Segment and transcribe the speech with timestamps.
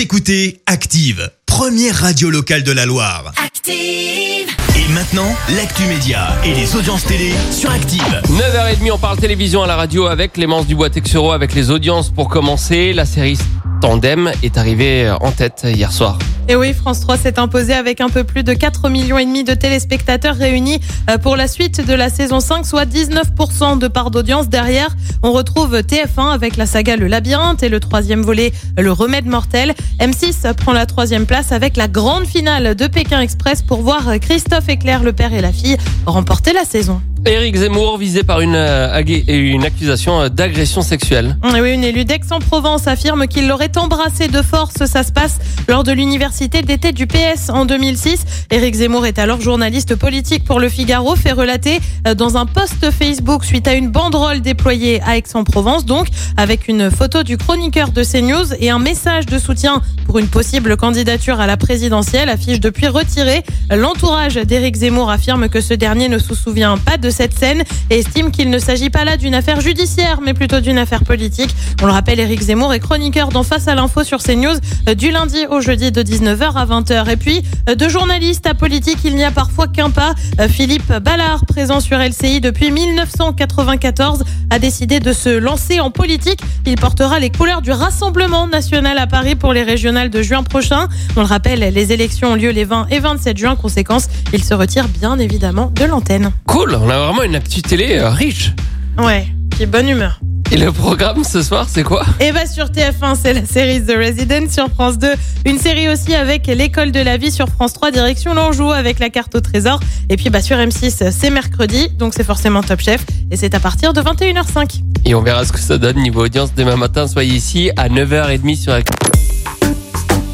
[0.00, 3.34] Vous écoutez Active, première radio locale de la Loire.
[3.36, 3.76] Active.
[3.76, 8.22] Et maintenant, l'actu média et les audiences télé sur Active.
[8.30, 12.94] 9h30, on parle télévision à la radio avec Clémence Dubois-Texero avec les audiences pour commencer.
[12.94, 13.36] La série
[13.82, 16.18] Tandem est arrivée en tête hier soir.
[16.50, 19.44] Et oui, France 3 s'est imposé avec un peu plus de 4 millions et demi
[19.44, 24.10] de téléspectateurs réunis euh, pour la suite de la saison 5, soit 19% de part
[24.10, 24.48] d'audience.
[24.48, 29.26] Derrière, on retrouve TF1 avec la saga Le Labyrinthe et le troisième volet Le Remède
[29.26, 29.74] Mortel.
[30.00, 34.68] M6 prend la troisième place avec la grande finale de Pékin Express pour voir Christophe
[34.68, 37.00] et Claire, le père et la fille, remporter la saison.
[37.26, 41.36] Éric Zemmour visé par une, euh, une accusation euh, d'agression sexuelle.
[41.44, 44.86] Oui, une élue d'Aix-en-Provence affirme qu'il l'aurait embrassé de force.
[44.86, 45.38] Ça se passe
[45.68, 48.24] lors de l'université d'été du PS en 2006.
[48.50, 52.90] Éric Zemmour est alors journaliste politique pour Le Figaro, fait relater euh, dans un post
[52.90, 56.06] Facebook suite à une banderole déployée à Aix-en-Provence, donc
[56.38, 60.76] avec une photo du chroniqueur de CNews et un message de soutien pour une possible
[60.78, 63.42] candidature à la présidentielle, affiche depuis retirée.
[63.70, 68.00] L'entourage d'Éric Zemmour affirme que ce dernier ne se souvient pas de cette scène et
[68.00, 71.54] estime qu'il ne s'agit pas là d'une affaire judiciaire, mais plutôt d'une affaire politique.
[71.82, 74.56] On le rappelle, Éric Zemmour est chroniqueur d'en face à l'info sur CNews
[74.88, 77.10] euh, du lundi au jeudi de 19h à 20h.
[77.10, 80.14] Et puis, euh, de journaliste à politique, il n'y a parfois qu'un pas.
[80.40, 86.40] Euh, Philippe Ballard, présent sur LCI depuis 1994, a décidé de se lancer en politique.
[86.66, 90.88] Il portera les couleurs du Rassemblement national à Paris pour les régionales de juin prochain.
[91.16, 93.56] On le rappelle, les élections ont lieu les 20 et 27 juin.
[93.56, 96.30] Conséquence, il se retire bien évidemment de l'antenne.
[96.46, 98.52] Cool, on vraiment une actu télé euh, riche.
[98.98, 100.20] Ouais, qui est bonne humeur.
[100.52, 102.04] Et le programme ce soir, c'est quoi?
[102.18, 104.48] Et bah sur TF1, c'est la série The Resident.
[104.50, 105.12] Sur France 2,
[105.46, 107.30] une série aussi avec l'école de la vie.
[107.30, 109.78] Sur France 3, direction l'Anjou avec la carte au trésor.
[110.08, 113.04] Et puis bah sur M6, c'est mercredi, donc c'est forcément Top Chef.
[113.30, 114.80] Et c'est à partir de 21h05.
[115.04, 117.06] Et on verra ce que ça donne niveau audience demain matin.
[117.06, 118.96] Soyez ici à 9h30 sur Active.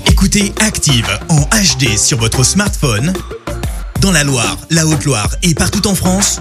[0.06, 3.12] Écoutez Active en HD sur votre smartphone,
[4.01, 6.41] dans la Loire, la Haute-Loire et partout en France,